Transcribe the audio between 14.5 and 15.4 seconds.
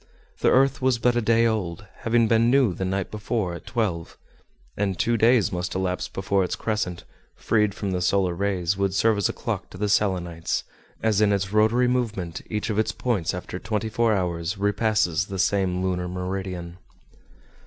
repasses the